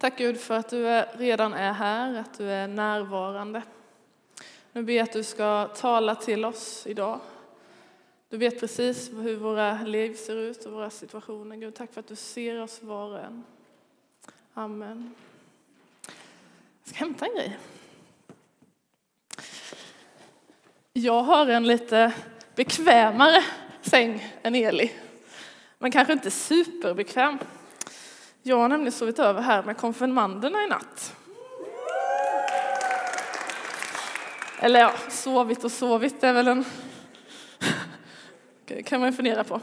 [0.00, 3.62] Tack Gud för att du redan är här, att du är närvarande.
[4.72, 7.20] Nu ber jag att du ska tala till oss idag.
[8.28, 11.56] Du vet precis hur våra liv ser ut och våra situationer.
[11.56, 13.44] Gud, tack för att du ser oss var och en.
[14.54, 15.14] Amen.
[16.84, 17.58] Jag ska hämta en grej.
[20.92, 22.12] Jag har en lite
[22.54, 23.44] bekvämare
[23.82, 24.92] säng än Eli,
[25.78, 27.38] men kanske inte superbekväm.
[28.42, 31.16] Jag har nämligen sovit över här med konfirmanderna i natt.
[34.58, 36.64] Eller ja, sovit och sovit är väl en...
[38.84, 39.60] kan man fundera på.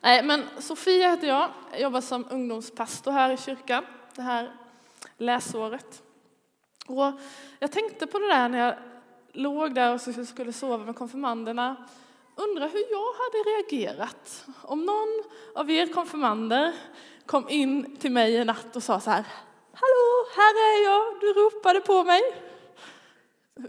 [0.00, 1.48] Nej, men Sofia heter jag.
[1.70, 3.84] Jag jobbar som ungdomspastor här i kyrkan
[4.14, 4.52] det här
[5.16, 6.02] läsåret.
[6.86, 7.12] Och
[7.58, 8.74] jag tänkte på det där när jag
[9.32, 11.76] låg där och skulle sova med konfirmanderna.
[12.36, 15.22] Undrar hur jag hade reagerat om någon
[15.54, 16.72] av er konfirmander
[17.26, 19.24] kom in till mig i natt och sa så här.
[19.72, 22.20] Hallå, här är jag, du ropade på mig.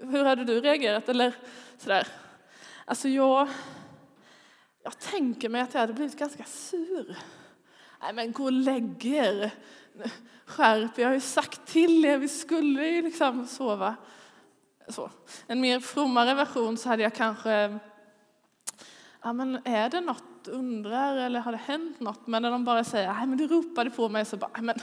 [0.02, 1.10] Hur hade du reagerat?
[1.10, 1.34] Eller
[1.78, 2.08] sådär.
[2.86, 3.48] Alltså jag,
[4.84, 7.18] jag tänker mig att jag hade blivit ganska sur.
[8.02, 9.52] Nej men gå och lägg er.
[10.46, 13.96] Skärp jag har ju sagt till er, vi skulle ju liksom sova.
[14.90, 15.10] Så.
[15.48, 17.80] En mer frommare version så hade jag kanske,
[19.24, 22.28] ja men är det något undrar eller har det hänt något?
[22.28, 24.76] Men när de bara säger, nej men du ropade på mig så bara, men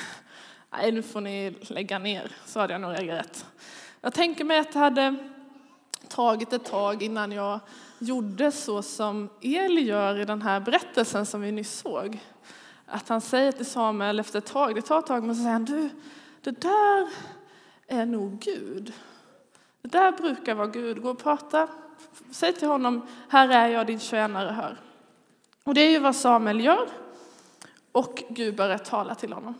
[0.70, 2.32] nej nu får ni lägga ner.
[2.46, 3.46] Så hade jag nog reagerat.
[4.00, 5.16] Jag tänker mig att det hade
[6.08, 7.60] tagit ett tag innan jag
[7.98, 12.18] gjorde så som Eli gör i den här berättelsen som vi nyss såg.
[12.86, 15.52] Att han säger till Samuel efter ett tag, det tar ett tag, men så säger
[15.52, 15.90] han, du,
[16.40, 17.08] det där
[17.86, 18.92] är nog Gud.
[19.82, 21.02] Det där brukar vara Gud.
[21.02, 21.68] Gå och prata,
[22.30, 24.80] säg till honom, här är jag din tjänare, hör.
[25.64, 26.88] Och det är ju vad Samuel gör.
[27.92, 29.54] Och Gud börjar tala till honom.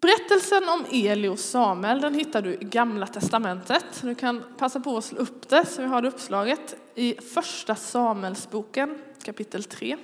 [0.00, 3.84] Berättelsen om Eli och Samuel den hittar du i Gamla Testamentet.
[4.02, 7.74] Du kan passa på att slå upp det så vi har det uppslaget i Första
[7.74, 9.96] Samuelsboken kapitel 3.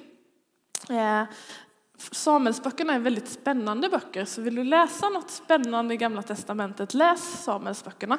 [0.88, 1.22] Eh,
[1.96, 7.44] Samuelsböckerna är väldigt spännande böcker så vill du läsa något spännande i Gamla Testamentet, läs
[7.44, 8.18] Samuelsböckerna.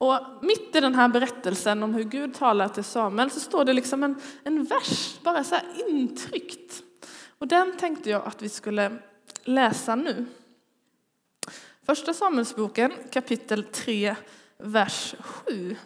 [0.00, 3.72] Och mitt i den här berättelsen om hur Gud talar till Samuel så står det
[3.72, 6.82] liksom en, en vers, bara så här intryckt.
[7.38, 8.98] Och den tänkte jag att vi skulle
[9.44, 10.26] läsa nu.
[11.82, 14.16] Första Samuelsboken kapitel 3,
[14.58, 15.76] vers 7.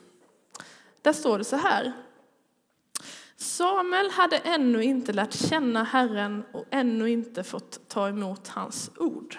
[1.02, 1.92] Där står det så här.
[3.36, 9.38] Samuel hade ännu inte lärt känna Herren och ännu inte fått ta emot hans ord.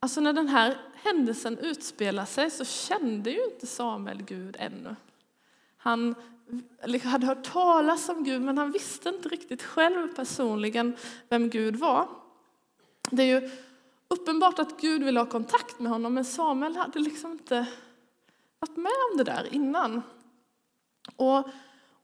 [0.00, 4.96] Alltså när den här händelsen utspelar sig så kände ju inte Samuel Gud ännu.
[5.76, 6.14] Han
[7.04, 10.96] hade hört talas om Gud men han visste inte riktigt själv personligen
[11.28, 12.08] vem Gud var.
[13.10, 13.50] Det är ju
[14.08, 17.66] uppenbart att Gud vill ha kontakt med honom men Samuel hade liksom inte
[18.58, 20.02] varit med om det där innan.
[21.16, 21.48] Och,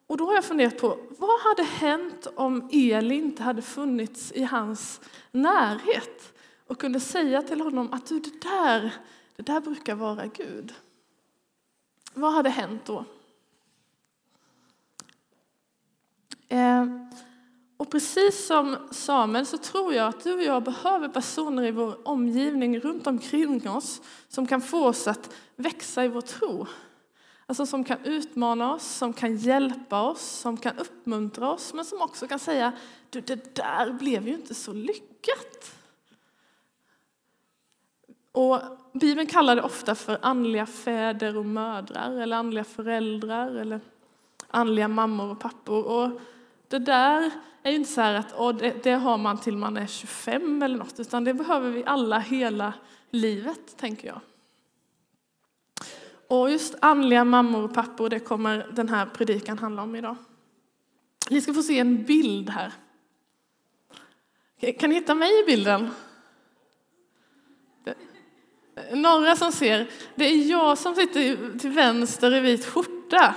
[0.06, 4.42] och då har jag funderat på vad hade hänt om Eli inte hade funnits i
[4.42, 5.00] hans
[5.30, 6.31] närhet?
[6.72, 8.94] Och kunde säga till honom att du, det, där,
[9.36, 10.74] det där brukar vara Gud.
[12.14, 13.04] Vad hade hänt då?
[16.48, 16.86] Eh,
[17.76, 22.08] och precis som Samuel så tror jag att du och jag behöver personer i vår
[22.08, 26.66] omgivning runt omkring oss som kan få oss att växa i vår tro.
[27.46, 32.02] Alltså som kan utmana oss, som kan hjälpa oss, som kan uppmuntra oss men som
[32.02, 32.72] också kan säga
[33.10, 35.71] du, det där blev ju inte så lyckat.
[38.32, 38.60] Och
[38.92, 43.80] Bibeln kallar det ofta för andliga fäder och mödrar eller andliga föräldrar eller
[44.48, 45.84] andliga mammor och pappor.
[45.84, 46.20] Och
[46.68, 47.30] det där
[47.62, 50.76] är ju inte så att oh, det, det, har man till man är 25 eller
[50.76, 52.72] något, utan det behöver vi alla hela
[53.10, 54.20] livet, tänker jag.
[56.28, 60.16] Och just andliga mammor och pappor, det kommer den här predikan handla om idag.
[61.30, 62.72] Ni ska få se en bild här.
[64.78, 65.90] Kan ni hitta mig i bilden?
[68.92, 73.34] Några som ser, det är jag som sitter till vänster i vit skjorta.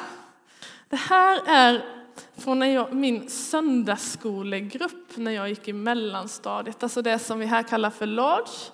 [0.90, 1.86] Det här är
[2.38, 7.64] från när jag, min söndagsskolegrupp när jag gick i mellanstadiet, alltså det som vi här
[7.64, 8.72] kallar för Lodge,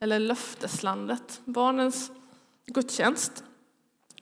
[0.00, 2.10] eller Löfteslandet, barnens
[2.66, 3.44] gudstjänst.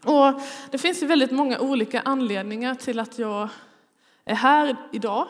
[0.04, 0.40] Och
[0.70, 3.48] det finns ju väldigt många olika anledningar till att jag
[4.24, 5.28] är här idag.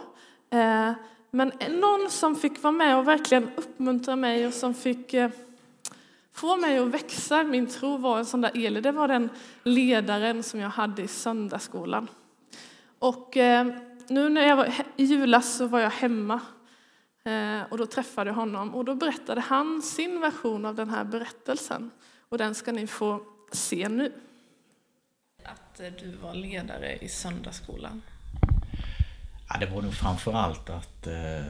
[0.51, 0.93] Eh,
[1.31, 5.31] men någon som fick vara med och verkligen uppmuntra mig och som fick eh,
[6.33, 8.81] få mig att växa min tro var en sån där Eli.
[8.81, 9.29] Det var den
[9.63, 12.09] ledaren som jag hade i söndagsskolan.
[12.99, 13.67] Och eh,
[14.09, 16.41] nu när jag var i julas så var jag hemma
[17.25, 21.05] eh, och då träffade jag honom och då berättade han sin version av den här
[21.05, 21.91] berättelsen
[22.29, 24.13] och den ska ni få se nu.
[25.45, 28.03] Att eh, du var ledare i söndagsskolan.
[29.49, 31.03] Ja, det var nog framför allt att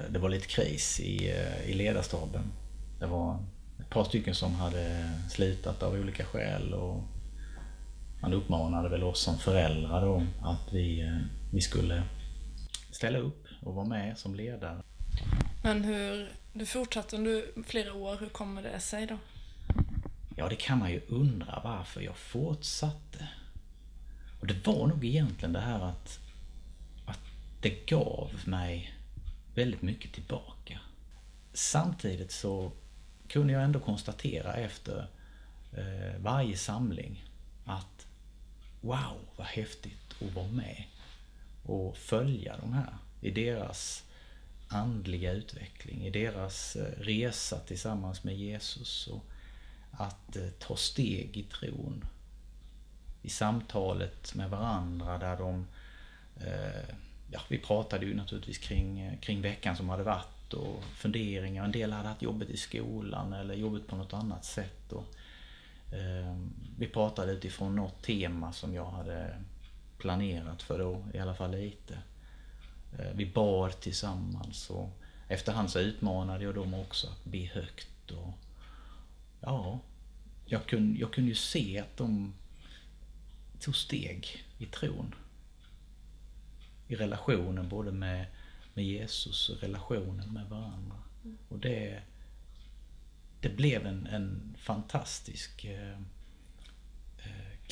[0.09, 1.35] det var lite kris i,
[1.67, 2.43] i ledarstaben.
[3.01, 3.39] Det var
[3.93, 7.03] par stycken som hade slutat av olika skäl och
[8.23, 11.19] man uppmanade väl oss som föräldrar då att vi, eh,
[11.53, 12.03] vi skulle
[12.91, 14.83] ställa upp och vara med som ledare.
[15.65, 19.19] Men hur, du fortsatte under flera år, hur kommer det sig då?
[20.37, 23.29] Ja, det kan man ju undra varför jag fortsatte.
[24.41, 26.19] Och det var nog egentligen det här att,
[27.07, 27.21] att
[27.61, 28.95] det gav mig
[29.55, 30.81] väldigt mycket tillbaka.
[31.53, 32.73] Samtidigt så
[33.33, 35.07] kunde jag ändå konstatera efter
[35.73, 37.25] eh, varje samling
[37.65, 38.07] att
[38.81, 40.85] wow, vad häftigt att vara med
[41.63, 44.05] och följa de här i deras
[44.69, 49.25] andliga utveckling, i deras eh, resa tillsammans med Jesus och
[49.91, 52.05] att eh, ta steg i tron.
[53.23, 55.67] I samtalet med varandra där de
[56.41, 56.95] eh,
[57.33, 61.65] Ja, vi pratade ju naturligtvis kring, eh, kring veckan som hade varit och funderingar.
[61.65, 64.93] En del hade haft jobbet i skolan eller jobbet på något annat sätt.
[64.93, 65.15] Och,
[65.95, 66.37] eh,
[66.79, 69.43] vi pratade utifrån något tema som jag hade
[69.99, 71.99] planerat för då, i alla fall lite.
[72.99, 74.91] Eh, vi bar tillsammans och
[75.29, 78.11] efterhand så utmanade jag dem också att be högt.
[78.11, 78.33] Och,
[79.41, 79.81] ja,
[80.47, 82.35] jag kunde, jag kunde ju se att de
[83.61, 85.15] tog steg i tron.
[86.89, 88.27] I relationen både med,
[88.75, 90.97] med Jesus och relationen med varandra.
[91.49, 92.03] Och det,
[93.41, 95.99] det blev en, en fantastisk eh,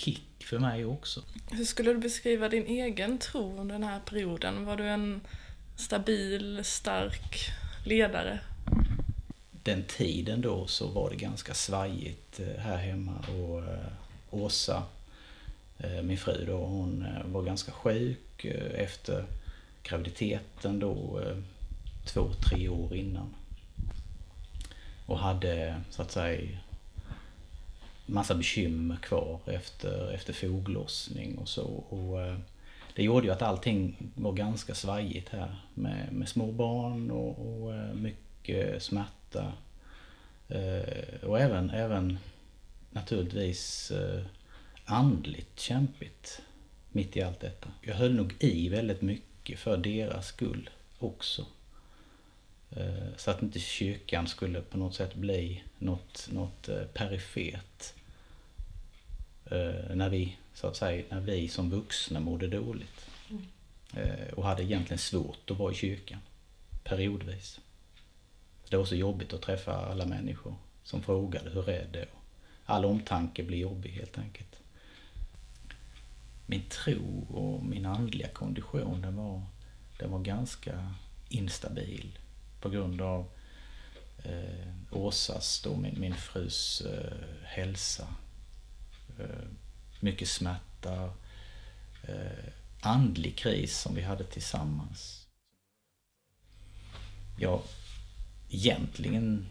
[0.01, 1.23] kick för mig också.
[1.51, 4.65] Hur skulle du beskriva din egen tro under den här perioden?
[4.65, 5.21] Var du en
[5.77, 7.51] stabil, stark
[7.85, 8.41] ledare?
[9.63, 13.87] Den tiden då så var det ganska svajigt eh, här hemma och eh,
[14.31, 14.83] Åsa,
[15.79, 18.45] eh, min fru då, hon var ganska sjuk
[18.75, 19.25] efter
[19.83, 21.37] graviditeten då eh,
[22.05, 23.35] två, tre år innan.
[25.07, 26.59] Och hade så att säga
[28.07, 31.67] massa bekymmer kvar efter, efter foglossning och så.
[31.67, 32.37] Och, eh,
[32.95, 37.75] det gjorde ju att allting var ganska svajigt här med, med små barn och, och
[37.75, 39.53] eh, mycket smärta.
[41.23, 42.19] Och även, även
[42.91, 43.93] naturligtvis
[44.85, 46.43] andligt kämpigt
[46.93, 47.69] mitt i allt detta.
[47.83, 51.47] Jag höll nog i väldigt mycket för deras skull också.
[52.71, 57.93] Eh, så att inte kyrkan skulle på något sätt bli något, något eh, perifert
[59.45, 63.07] eh, när vi, så att säga, när vi som vuxna mådde dåligt.
[64.37, 66.19] Och hade egentligen svårt att vara i kyrkan.
[66.85, 67.61] Periodvis.
[68.69, 72.07] Det var så jobbigt att träffa alla människor som frågade hur är det?
[72.65, 74.50] All omtanke blir jobbig helt enkelt.
[76.51, 79.43] Min tro och min andliga kondition den var,
[79.99, 80.95] den var ganska
[81.29, 82.19] instabil
[82.61, 83.27] på grund av
[84.25, 88.07] eh, Åsas, då min, min frus eh, hälsa
[89.21, 89.47] Eh,
[90.01, 91.13] mycket smärta,
[92.03, 95.27] eh, andlig kris som vi hade tillsammans.
[97.39, 97.63] Ja,
[98.49, 99.47] egentligen,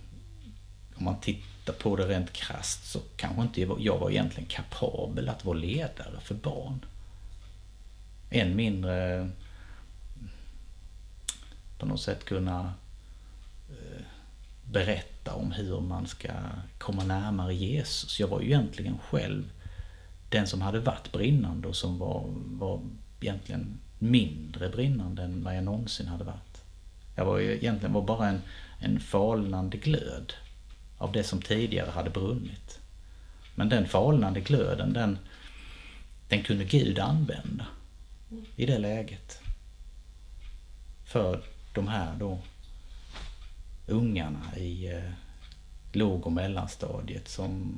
[0.96, 5.46] om man tittar på det rent krast så kanske inte jag var egentligen kapabel att
[5.46, 6.86] vara ledare för barn.
[8.30, 9.28] Än mindre eh,
[11.78, 12.74] på något sätt kunna
[13.70, 14.02] eh,
[14.64, 16.30] berätta om hur man ska
[16.78, 18.20] komma närmare Jesus.
[18.20, 19.44] Jag var ju egentligen själv
[20.30, 22.82] den som hade varit brinnande och som var, var
[23.22, 26.64] egentligen mindre brinnande än vad jag någonsin hade varit.
[27.16, 28.42] Jag var ju egentligen var bara en,
[28.80, 30.34] en falnande glöd
[30.98, 32.80] av det som tidigare hade brunnit.
[33.56, 35.18] Men den falnande glöden, den,
[36.28, 37.66] den kunde Gud använda
[38.56, 39.42] i det läget.
[41.06, 41.44] För
[41.74, 42.40] de här då
[43.88, 45.12] ungarna i eh,
[45.92, 47.76] låg och mellanstadiet som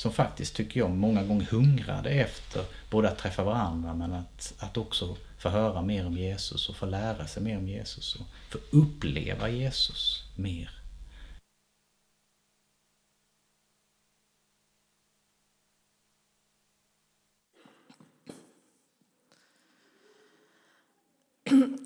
[0.00, 4.76] som faktiskt, tycker jag, många gånger hungrade efter både att träffa varandra men att, att
[4.76, 8.58] också få höra mer om Jesus och få lära sig mer om Jesus och få
[8.70, 10.79] uppleva Jesus mer.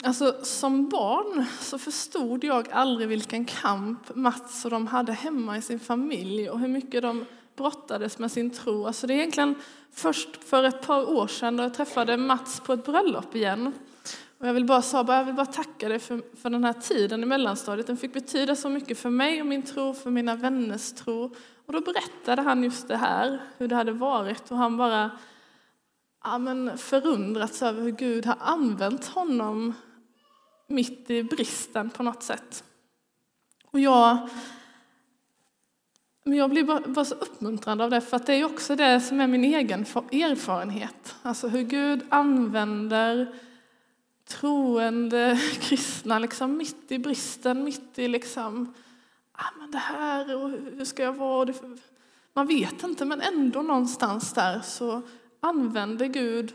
[0.05, 5.63] Alltså, som barn så förstod jag aldrig vilken kamp Mats och de hade hemma i
[5.63, 7.25] sin familj och hur mycket de
[7.57, 8.87] brottades med sin tro.
[8.87, 9.55] Alltså det är egentligen
[9.93, 13.73] först för ett par år sedan då jag träffade Mats på ett bröllop igen
[14.39, 17.23] Och jag vill bara, Saba, jag vill bara tacka dig för, för den här tiden
[17.23, 17.87] i mellanstadiet.
[17.87, 21.35] Den fick betyda så mycket för mig och min tro, för mina vänners tro.
[21.67, 24.51] Och då berättade han just det här, hur det hade varit.
[24.51, 25.11] Och han bara
[26.25, 29.75] ja, men förundrats över hur Gud har använt honom
[30.67, 32.65] mitt i bristen på något sätt.
[33.71, 34.29] Och jag,
[36.25, 39.01] men jag blir bara, bara så uppmuntrad av det, för att det är också det
[39.01, 41.17] som är min egen erfarenhet.
[41.23, 43.35] Alltså hur Gud använder
[44.29, 48.75] troende kristna liksom mitt i bristen, mitt i liksom,
[49.33, 51.55] ah, men det här och hur ska jag vara?
[52.33, 55.03] Man vet inte, men ändå någonstans där så
[55.41, 56.53] använder Gud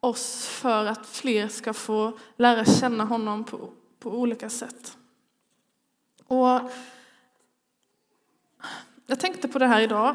[0.00, 4.98] oss för att fler ska få lära känna honom på, på olika sätt.
[6.26, 6.60] Och
[9.06, 10.14] jag tänkte på det här idag.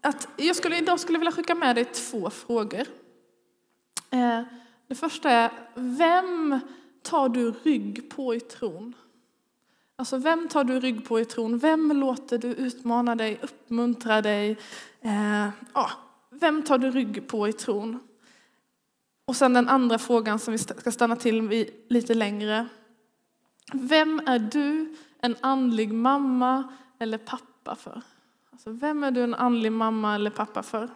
[0.00, 2.86] Att jag skulle, idag skulle vilja skicka med dig två frågor.
[4.10, 4.42] Eh,
[4.86, 6.60] det första är, vem
[7.02, 8.94] tar du rygg på i tron?
[9.96, 11.58] Alltså, vem tar du rygg på i tron?
[11.58, 14.58] Vem låter du utmana dig, uppmuntra dig?
[15.00, 15.90] Eh, ja,
[16.30, 18.00] vem tar du rygg på i tron?
[19.30, 22.68] Och sen den andra frågan som vi ska stanna till vid lite längre.
[23.72, 28.02] Vem är du en andlig mamma eller pappa för?
[28.52, 30.88] Alltså, vem är du en andlig mamma eller pappa för?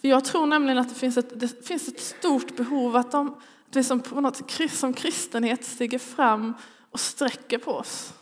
[0.00, 3.28] För jag tror nämligen att det finns ett, det finns ett stort behov att, de,
[3.68, 6.54] att vi som, på något, som kristenhet stiger fram
[6.90, 8.14] och sträcker på oss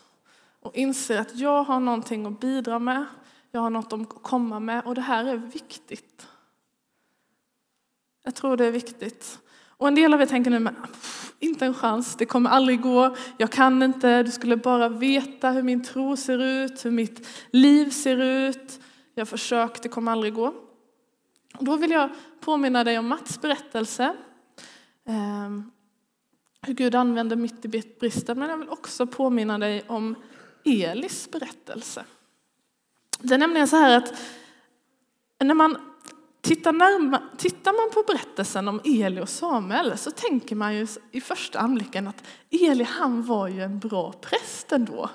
[0.61, 3.05] och inser att jag har någonting att bidra med,
[3.51, 6.27] jag har något att komma med och det här är viktigt.
[8.23, 9.39] Jag tror det är viktigt.
[9.83, 10.77] Och en del av er tänker nu, men,
[11.39, 15.63] inte en chans, det kommer aldrig gå, jag kan inte, du skulle bara veta hur
[15.63, 18.81] min tro ser ut, hur mitt liv ser ut.
[19.15, 20.55] Jag har försökt, det kommer aldrig gå.
[21.59, 22.11] Och då vill jag
[22.41, 24.17] påminna dig om Mats berättelse.
[25.09, 25.71] Ehm,
[26.63, 27.69] hur Gud använder mitt i
[28.01, 30.15] bristen, men jag vill också påminna dig om
[30.65, 32.05] Elis berättelse.
[33.19, 34.15] Det är nämligen så här att
[35.41, 35.92] när man
[36.43, 41.21] tittar, närma, tittar man på berättelsen om Eli och Samuel så tänker man ju i
[41.21, 45.11] första anblicken att Eli han var ju en bra präst ändå.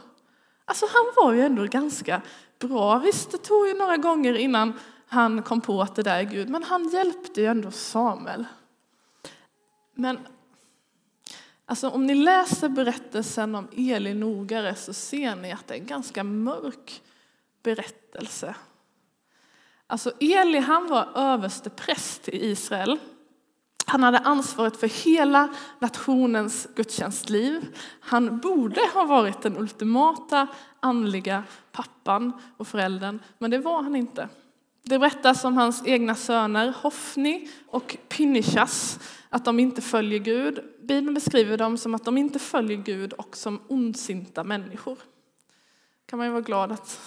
[0.65, 2.22] Alltså han var ju ändå ganska
[2.60, 3.00] bra.
[3.00, 4.74] Visst, det tog ju några gånger innan
[5.07, 8.46] han kom på att det där är Gud, men han hjälpte ju ändå Samuel.
[9.96, 10.19] Men
[11.65, 15.88] alltså, om ni läser berättelsen om Eli nogare så ser ni att det är en
[15.88, 17.01] ganska mörk
[17.63, 18.55] berättelse.
[19.88, 23.00] Alltså Eli han var överste präst i Israel.
[23.86, 27.77] Han hade ansvaret för hela nationens gudstjänstliv.
[28.00, 30.48] Han borde ha varit den ultimata
[30.79, 34.29] andliga pappan och föräldern, men det var han inte.
[34.84, 40.60] Det berättas om hans egna söner Hofni och Pinnichas, att de inte följer Gud.
[40.82, 44.98] Bibeln beskriver dem som att de inte följer Gud och som ondsinta människor.
[46.06, 47.00] kan man ju vara glad att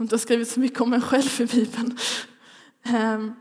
[0.00, 1.98] som inte har skrivit så mycket om en själv i Bibeln.
[2.82, 3.34] Ehm,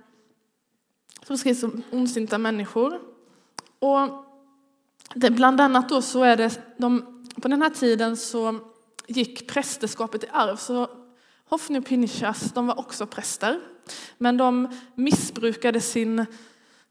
[1.28, 3.00] som skrivs som ondsinta människor.
[3.80, 4.26] Och
[5.16, 8.60] det, bland annat då så är det, de, på den här tiden så
[9.08, 10.56] gick prästerskapet i arv.
[10.56, 10.90] Så
[11.50, 13.60] Hofni och Pinchas, de var också präster.
[14.18, 16.26] Men de missbrukade sin,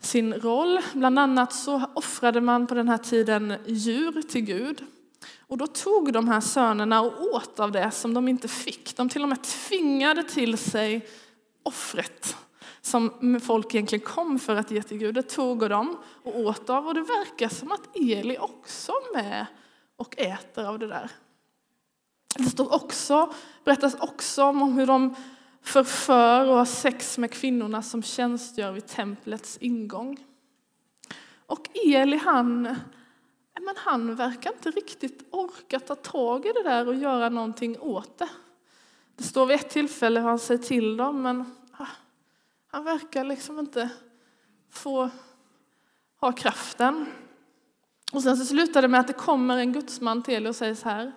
[0.01, 0.79] sin roll.
[0.93, 4.85] Bland annat så offrade man på den här tiden djur till Gud.
[5.49, 8.97] Och då tog de här sönerna och åt av det som de inte fick.
[8.97, 11.09] De till och med tvingade till sig
[11.63, 12.37] offret
[12.81, 15.15] som folk egentligen kom för att ge till Gud.
[15.15, 19.47] Det tog de och åt av och det verkar som att Eli också är med
[19.97, 21.11] och äter av det där.
[22.37, 23.33] Det står också,
[23.65, 25.15] berättas också om hur de
[25.63, 30.17] förför och har sex med kvinnorna som tjänstgör vid templets ingång.
[31.47, 32.77] Och Eli han,
[33.61, 38.19] men han verkar inte riktigt orka ta tag i det där och göra någonting åt
[38.19, 38.29] det.
[39.17, 41.87] Det står vid ett tillfälle hur han säger till dem, men ah,
[42.67, 43.91] han verkar liksom inte
[44.71, 45.11] få
[46.21, 47.07] ha kraften.
[48.13, 50.89] Och sen så slutar det med att det kommer en gudsman till och säger så
[50.89, 51.13] här,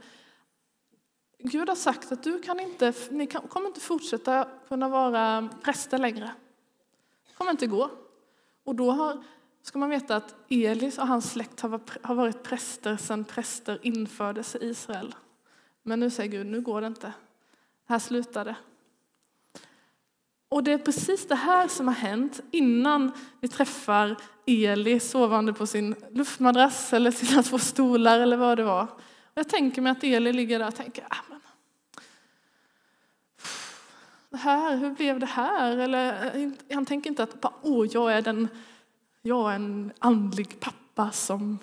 [1.39, 5.97] Gud har sagt att du kan inte, ni kan, kommer inte fortsätta kunna vara präster
[5.97, 6.31] längre.
[7.27, 7.89] Det kommer inte gå.
[8.63, 9.23] Och då har,
[9.63, 11.61] ska man veta att Elis och hans släkt
[12.01, 15.15] har varit präster sedan präster infördes i Israel.
[15.83, 17.13] Men nu säger Gud, nu går det inte.
[17.87, 18.55] Här slutar det.
[20.49, 25.67] Och det är precis det här som har hänt innan vi träffar Eli sovande på
[25.67, 28.87] sin luftmadrass eller sina två stolar eller vad det var.
[29.33, 31.39] Jag tänker mig att Eli ligger där och tänker, ah, men,
[34.29, 35.77] det här, hur blev det här?
[35.77, 38.47] Eller, eh, han tänker inte att oh, jag, är den,
[39.21, 41.59] jag är en andlig pappa som...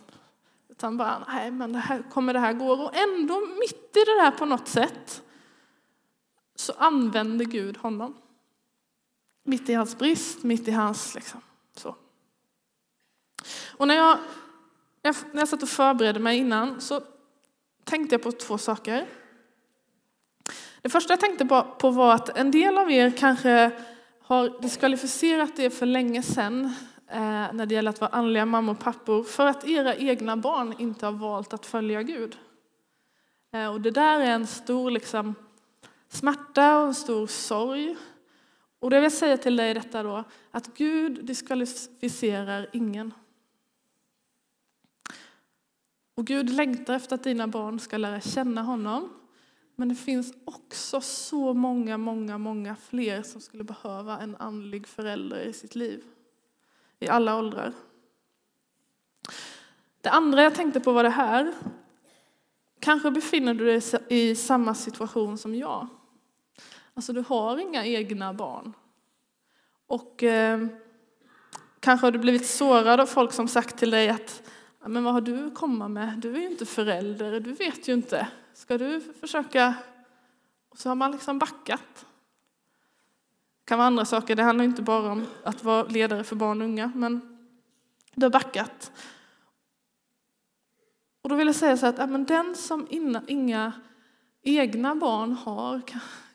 [0.68, 2.72] Utan bara, nej men det här, kommer det här gå?
[2.72, 5.22] Och ändå mitt i det där på något sätt
[6.54, 8.14] så använder Gud honom.
[9.44, 11.40] Mitt i hans brist, mitt i hans liksom,
[11.76, 11.96] så.
[13.76, 14.18] Och när jag,
[15.02, 17.02] när jag satt och förberedde mig innan så
[17.84, 19.08] tänkte jag på två saker.
[20.82, 23.70] Det första jag tänkte på var att en del av er kanske
[24.22, 26.74] har diskvalificerat er för länge sedan
[27.10, 30.74] Eh, när det gäller att vara andliga mammor och pappor för att era egna barn
[30.78, 32.38] inte har valt att följa Gud.
[33.52, 35.34] Eh, och det där är en stor liksom,
[36.08, 37.96] smärta och en stor sorg.
[38.78, 43.14] Och det vill jag säga till dig detta då, att Gud diskvalificerar ingen.
[46.14, 49.12] Och Gud längtar efter att dina barn ska lära känna honom.
[49.76, 55.40] Men det finns också så många, många, många fler som skulle behöva en andlig förälder
[55.40, 56.04] i sitt liv.
[57.00, 57.72] I alla åldrar.
[60.00, 61.52] Det andra jag tänkte på var det här.
[62.80, 65.86] Kanske befinner du dig i samma situation som jag.
[66.94, 68.72] Alltså du har inga egna barn.
[69.86, 70.66] Och eh,
[71.80, 74.42] kanske har du blivit sårad av folk som sagt till dig att
[74.86, 76.18] men vad har du att komma med?
[76.18, 78.28] Du är ju inte förälder, du vet ju inte.
[78.54, 79.74] Ska du försöka?
[80.68, 82.06] Och så har man liksom backat.
[83.68, 86.60] Det kan vara andra saker, det handlar inte bara om att vara ledare för barn
[86.60, 87.38] och unga, men
[88.14, 88.92] du har backat.
[91.22, 92.86] Och då vill jag säga så att ja, men den som
[93.26, 93.72] inga
[94.42, 95.82] egna barn har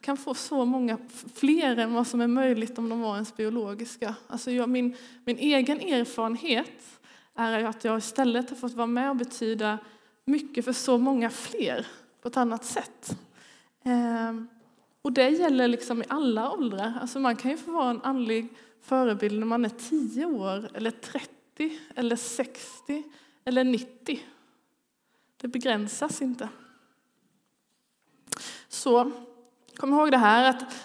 [0.01, 0.97] kan få så många
[1.33, 4.15] fler än vad som är möjligt om de var ens biologiska.
[4.27, 6.99] Alltså jag, min, min egen erfarenhet
[7.35, 9.77] är att jag istället har fått vara med och betyda
[10.25, 11.87] mycket för så många fler
[12.21, 13.17] på ett annat sätt.
[13.83, 14.47] Ehm,
[15.03, 16.97] och det gäller liksom i alla åldrar.
[17.01, 18.47] Alltså man kan ju få vara en andlig
[18.81, 23.03] förebild när man är 10 år, eller 30, eller 60
[23.45, 24.19] eller 90.
[25.37, 26.49] Det begränsas inte.
[28.67, 29.11] Så
[29.75, 30.75] kom ihåg det här att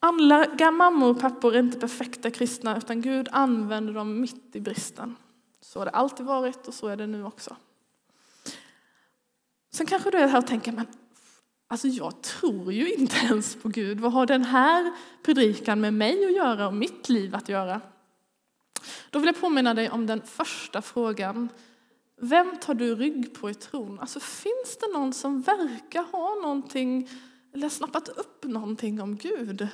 [0.00, 5.16] alla mammor och pappor är inte perfekta kristna utan Gud använder dem mitt i bristen.
[5.60, 7.56] Så har det alltid varit och så är det nu också.
[9.70, 10.86] Sen kanske du är här och tänker, men
[11.68, 14.00] alltså jag tror ju inte ens på Gud.
[14.00, 17.80] Vad har den här predikan med mig att göra och mitt liv att göra?
[19.10, 21.48] Då vill jag påminna dig om den första frågan.
[22.20, 24.00] Vem tar du rygg på i tron?
[24.00, 27.08] Alltså finns det någon som verkar ha någonting
[27.54, 29.68] eller snappat upp någonting om Gud?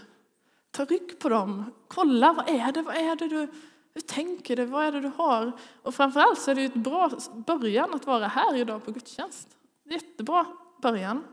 [0.71, 1.73] Ta rygg på dem.
[1.89, 2.83] Kolla, vad är det?
[2.83, 3.49] Vad är det du
[3.95, 4.65] hur tänker du?
[4.65, 5.53] Vad är det du har?
[5.83, 7.11] Och framförallt så är det ett bra
[7.47, 9.49] början att vara här idag på gudstjänst.
[9.85, 10.47] Jättebra
[10.83, 11.25] början.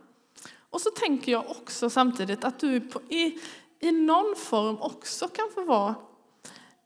[0.71, 3.39] Och så tänker jag också samtidigt att du på, i,
[3.79, 5.95] i någon form också kan få vara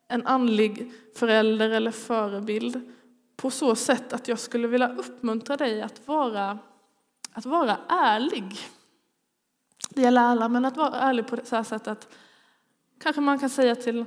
[0.07, 2.95] en andlig förälder eller förebild
[3.35, 6.59] på så sätt att jag skulle vilja uppmuntra dig att vara,
[7.31, 8.57] att vara ärlig.
[9.89, 12.09] Det gäller alla, men att vara ärlig på det så här sättet att
[12.99, 14.05] kanske man kan säga till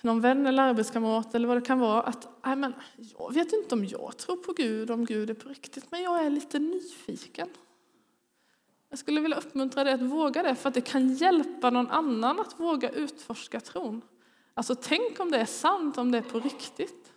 [0.00, 3.74] någon vän eller arbetskamrat eller vad det kan vara att nej men, jag vet inte
[3.74, 7.48] om jag tror på Gud, om Gud är på riktigt, men jag är lite nyfiken.
[8.90, 12.40] Jag skulle vilja uppmuntra dig att våga det för att det kan hjälpa någon annan
[12.40, 14.02] att våga utforska tron.
[14.54, 17.12] Alltså tänk om det är sant, om det är på riktigt.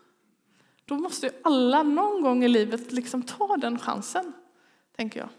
[0.85, 4.33] Då måste ju alla någon gång i livet liksom ta den chansen,
[4.95, 5.29] tänker jag.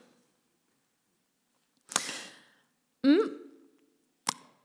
[3.02, 3.28] Mm.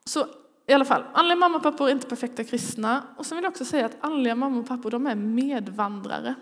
[0.05, 0.27] Så
[0.67, 3.03] i alla fall, andliga mamma och pappor är inte perfekta kristna.
[3.17, 6.35] Och sen vill jag också säga att andliga mamma och pappor de är medvandrare.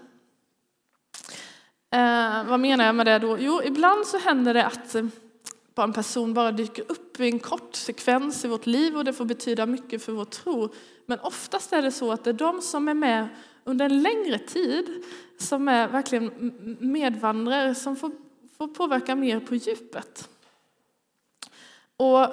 [1.92, 3.38] Eh, vad menar jag med det då?
[3.40, 5.06] Jo, ibland så händer det att eh,
[5.76, 9.26] en person bara dyker upp i en kort sekvens i vårt liv och det får
[9.26, 10.70] betyda mycket för vår tro.
[11.06, 13.28] Men oftast är det så att det är de som är med
[13.64, 15.04] under en längre tid
[15.38, 18.12] som är verkligen medvandrare som får,
[18.58, 20.30] får påverka mer på djupet.
[21.98, 22.28] Och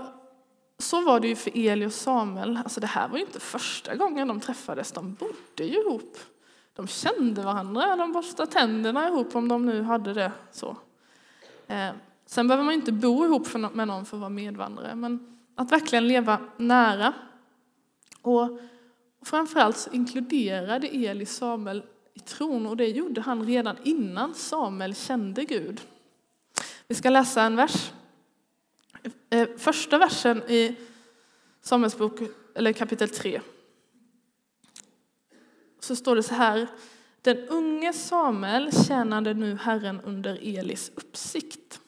[0.79, 2.57] så var det ju för Eli och Samuel.
[2.57, 4.93] Alltså det här var ju inte första gången de träffades.
[4.93, 6.19] De bodde ju ihop.
[6.75, 10.77] De kände varandra, de borstade tänderna ihop om de nu hade det så.
[11.67, 11.91] Eh,
[12.27, 16.09] sen behöver man inte bo ihop med någon för att vara medvandrare, men att verkligen
[16.09, 17.13] leva nära.
[18.23, 18.59] Och
[19.23, 21.83] framförallt så inkluderade Eli Samuel
[22.15, 25.81] i tron och det gjorde han redan innan Samuel kände Gud.
[26.89, 27.93] Vi ska läsa en vers
[29.31, 30.77] eh, första versen i
[31.61, 32.21] Samuels bok,
[32.55, 33.41] eller kapitel 3,
[35.85, 36.69] så står det så här.
[37.23, 41.81] Den unge Samuel tjänade nu Herren under Elis uppsikt.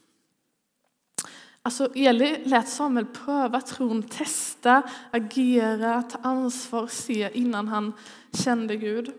[1.62, 7.92] Alltså Eli lät Samuel pröva tron, testa, agera, ta ansvar, se innan han
[8.32, 9.12] kände Gud.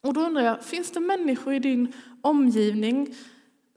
[0.00, 3.14] Och då undrar jag, finns det människor i din omgivning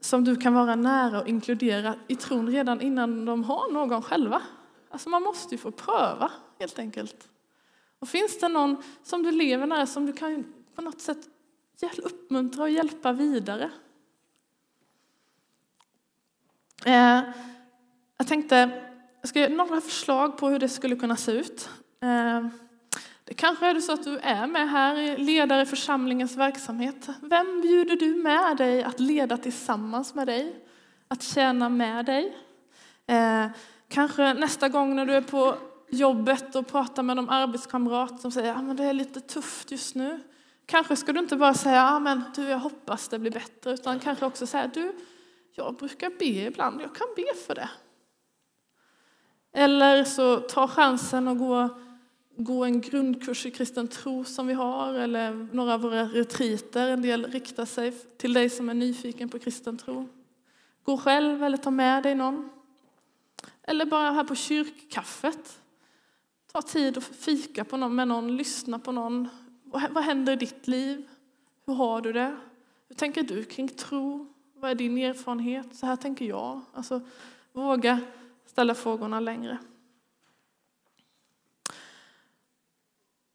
[0.00, 4.42] som du kan vara nära och inkludera i tron redan innan de har någon själva?
[4.90, 7.28] Alltså man måste ju få pröva helt enkelt.
[7.98, 11.28] Och finns det någon som du lever nära som du kan på något sätt
[12.02, 13.70] uppmuntra och hjälpa vidare?
[16.84, 17.20] Eh,
[18.18, 18.82] jag tänkte,
[19.20, 21.68] jag ska ge några förslag på hur det skulle kunna se ut.
[22.00, 22.46] Eh,
[23.24, 27.08] det kanske är det så att du är med här, ledare i församlingens verksamhet.
[27.22, 30.64] Vem bjuder du med dig att leda tillsammans med dig?
[31.08, 32.36] Att tjäna med dig?
[33.06, 33.46] Eh,
[33.88, 38.52] kanske nästa gång när du är på jobbet och pratar med de arbetskamrat som säger
[38.52, 40.20] att ah, det är lite tufft just nu.
[40.66, 44.00] Kanske ska du inte bara säga ah, men du, jag hoppas det blir bättre, utan
[44.00, 44.92] kanske också säga du,
[45.52, 47.70] jag brukar be ibland, jag kan be för det.
[49.52, 51.68] Eller så ta chansen att gå
[52.36, 56.88] gå en grundkurs i kristen tro som vi har eller några av våra retriter.
[56.88, 60.08] En del riktar sig till dig som är nyfiken på kristen tro.
[60.82, 62.50] Gå själv eller ta med dig någon.
[63.62, 65.58] Eller bara här på kyrkkaffet.
[66.56, 69.28] Ta tid att fika på någon, med någon, lyssna på någon.
[69.90, 71.08] Vad händer i ditt liv?
[71.66, 72.36] Hur har du det?
[72.88, 74.26] Hur tänker du kring tro?
[74.54, 75.76] Vad är din erfarenhet?
[75.76, 76.60] Så här tänker jag.
[76.72, 77.00] Alltså,
[77.52, 78.00] våga
[78.46, 79.58] ställa frågorna längre.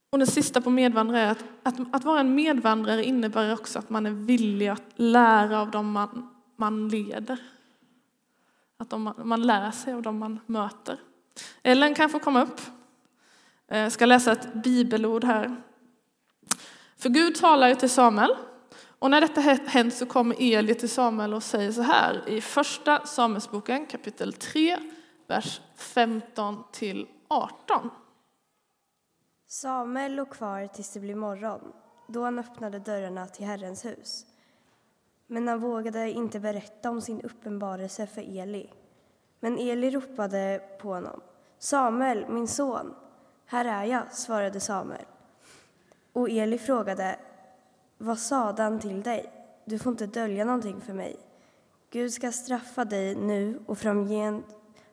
[0.09, 3.89] Och det sista på medvandrare är att, att, att vara en medvandrare innebär också att
[3.89, 7.39] man är villig att lära av dem man, man leder.
[8.77, 10.99] Att de, man lär sig av dem man möter.
[11.63, 12.61] Ellen kan få komma upp.
[13.73, 15.61] Jag ska läsa ett bibelord här.
[16.97, 18.35] För Gud talar ju till Samuel.
[18.99, 23.05] Och när detta hänt så kommer Eli till Samuel och säger så här i första
[23.05, 24.77] Samuelsboken kapitel 3,
[25.27, 27.89] vers 15 till 18.
[29.47, 31.73] Samuel låg kvar tills det blev morgon,
[32.07, 34.25] då han öppnade dörrarna till Herrens hus.
[35.27, 38.69] Men han vågade inte berätta om sin uppenbarelse för Eli.
[39.39, 41.21] Men Eli ropade på honom.
[41.59, 42.95] Samuel, min son.
[43.51, 45.05] Här är jag, svarade Samuel.
[46.13, 47.15] Och Eli frågade,
[47.97, 49.31] vad sade han till dig?
[49.65, 51.15] Du får inte dölja någonting för mig.
[51.89, 54.45] Gud ska straffa dig nu och framgent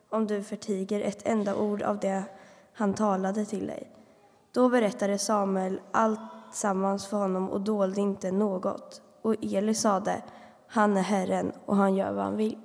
[0.08, 2.22] om du förtiger ett enda ord av det
[2.72, 3.90] han talade till dig.
[4.52, 6.20] Då berättade Samuel allt
[6.52, 9.02] sammans för honom och dolde inte något.
[9.22, 10.22] Och Eli sade,
[10.66, 12.58] han är Herren och han gör vad han vill.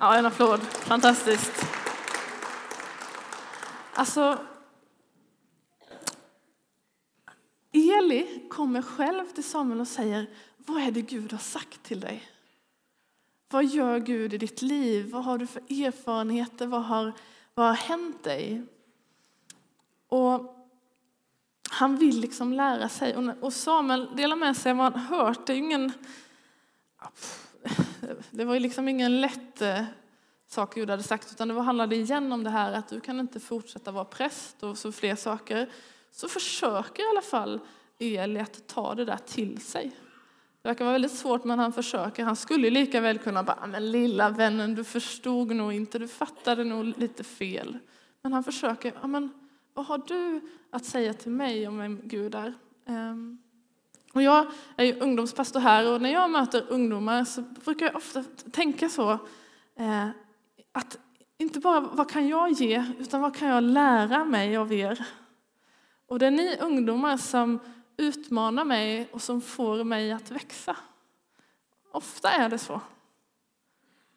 [0.00, 0.60] Ja, en applåd.
[0.62, 1.66] Fantastiskt.
[3.94, 4.38] Alltså,
[7.72, 12.24] Eli kommer själv till Samuel och säger, vad är det Gud har sagt till dig?
[13.48, 15.10] Vad gör Gud i ditt liv?
[15.10, 16.66] Vad har du för erfarenheter?
[16.66, 17.12] Vad har,
[17.54, 18.66] vad har hänt dig?
[20.08, 20.54] Och
[21.70, 23.16] han vill liksom lära sig.
[23.40, 25.46] Och Samuel delar med sig av vad han hört.
[25.46, 25.92] Det är ingen...
[28.30, 29.84] Det var liksom ingen lätt eh,
[30.46, 33.40] sak Gud hade sagt, utan det handlade igen om det här att du kan inte
[33.40, 35.68] fortsätta vara präst och så fler saker.
[36.12, 37.60] Så försöker i alla fall
[37.98, 39.90] Eli att ta det där till sig.
[40.62, 42.24] Det verkar vara väldigt svårt, men han försöker.
[42.24, 46.08] Han skulle lika väl kunna bara, ah, men lilla vännen, du förstod nog inte, du
[46.08, 47.78] fattade nog lite fel.
[48.22, 49.30] Men han försöker, ah, men
[49.74, 52.54] vad har du att säga till mig om vem Gud är?
[52.86, 53.38] Um,
[54.18, 58.24] och jag är ju ungdomspastor här och när jag möter ungdomar så brukar jag ofta
[58.52, 59.10] tänka så
[59.76, 60.08] eh,
[60.72, 60.98] att
[61.38, 65.06] inte bara vad kan jag ge, utan vad kan jag lära mig av er?
[66.06, 67.60] Och det är ni ungdomar som
[67.96, 70.76] utmanar mig och som får mig att växa.
[71.92, 72.80] Ofta är det så.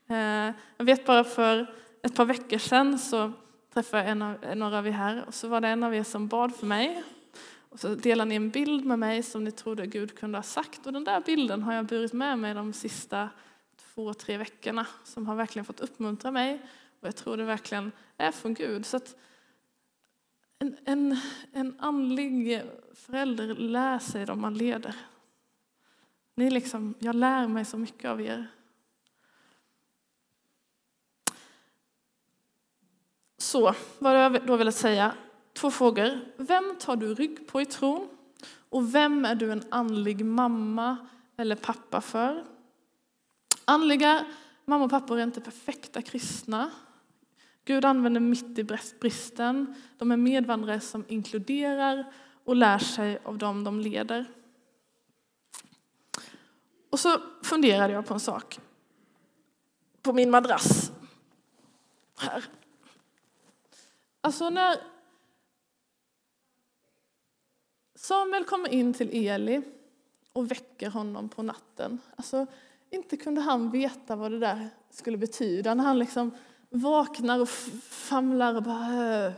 [0.08, 3.32] Eh, jag vet bara för ett par veckor sedan så
[3.74, 6.04] träffade jag en av, några av er här och så var det en av er
[6.04, 7.04] som bad för mig.
[7.71, 10.86] Och så delar ni en bild med mig som ni trodde Gud kunde ha sagt
[10.86, 13.29] och den där bilden har jag burit med mig de sista
[13.77, 16.62] två, tre veckorna som har verkligen fått uppmuntra mig
[16.99, 18.86] och jag tror det verkligen är från Gud.
[18.86, 19.15] Så att
[20.60, 21.17] en, en,
[21.53, 22.62] en andlig
[22.93, 24.95] förälder lär sig då man leder.
[26.36, 28.47] Ni liksom, jag lär mig så mycket av er.
[33.38, 35.15] Så, vad har jag då velat säga?
[35.62, 36.19] Två frågor.
[36.38, 38.10] Vem tar du rygg på i tron?
[38.69, 40.97] Och vem är du en andlig mamma
[41.38, 42.45] eller pappa för?
[43.65, 44.26] Andliga
[44.65, 46.71] mamma och pappor är inte perfekta kristna.
[47.65, 48.63] Gud använder mitt i
[49.00, 49.76] bristen.
[49.97, 52.13] De är medvandrare som inkluderar
[52.45, 54.26] och lär sig av dem de leder.
[56.89, 58.60] Och så funderade jag på en sak.
[60.02, 60.91] På min madrass.
[62.17, 62.45] Här.
[64.21, 64.90] Alltså när
[68.02, 69.62] Samuel kommer in till Eli
[70.34, 72.00] och väcker honom på natten.
[72.16, 72.46] Alltså,
[72.90, 76.32] inte kunde han veta vad det där skulle betyda när han liksom
[76.70, 79.34] vaknar och famlar och bara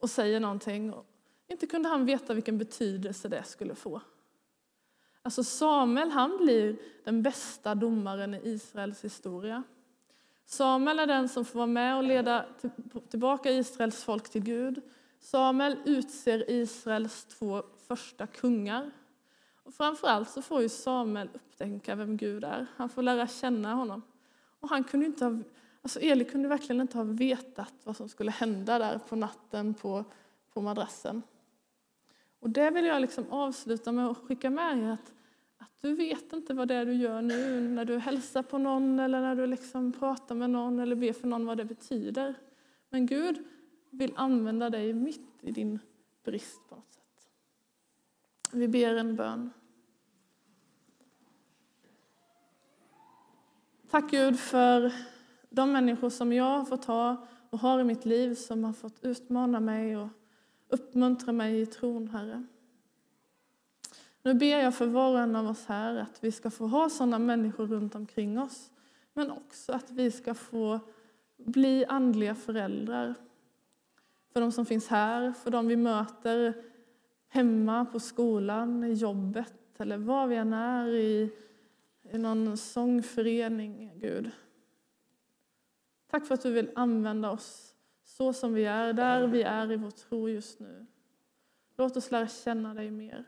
[0.00, 0.94] och säger någonting.
[1.48, 4.00] Inte kunde han veta vilken betydelse det skulle få.
[5.22, 9.62] Alltså Samuel han blir den bästa domaren i Israels historia.
[10.44, 12.44] Samuel är den som får vara med och leda
[13.08, 14.82] tillbaka Israels folk till Gud.
[15.20, 18.90] Samuel utser Israels två första kungar.
[19.62, 22.66] Och framförallt så får ju Samuel upptäcka vem Gud är.
[22.76, 24.02] Han får lära känna honom.
[24.60, 25.38] Och han kunde inte ha,
[25.82, 30.04] alltså Eli kunde verkligen inte ha vetat vad som skulle hända där på natten på,
[30.52, 31.22] på madrassen.
[32.40, 35.12] Och det vill jag liksom avsluta med att skicka med er att,
[35.58, 39.00] att du vet inte vad det är du gör nu när du hälsar på någon
[39.00, 42.34] eller när du liksom pratar med någon eller ber för någon vad det betyder.
[42.90, 43.44] Men Gud
[43.90, 45.78] vill använda dig mitt i din
[46.24, 47.28] brist på något sätt.
[48.52, 49.50] Vi ber en bön.
[53.90, 54.92] Tack Gud för
[55.50, 59.04] de människor som jag har fått ha och har i mitt liv som har fått
[59.04, 60.08] utmana mig och
[60.68, 62.46] uppmuntra mig i tron, Herre.
[64.22, 66.90] Nu ber jag för var och en av oss här att vi ska få ha
[66.90, 68.70] sådana människor runt omkring oss
[69.12, 70.80] men också att vi ska få
[71.36, 73.14] bli andliga föräldrar
[74.36, 76.62] för de som finns här, för de vi möter
[77.28, 81.32] hemma, på skolan, i jobbet eller var vi än är i,
[82.12, 84.30] i någon sångförening, Gud.
[86.10, 89.76] Tack för att du vill använda oss så som vi är, där vi är i
[89.76, 90.86] vår tro just nu.
[91.76, 93.24] Låt oss lära känna dig mer.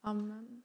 [0.00, 0.62] Amen.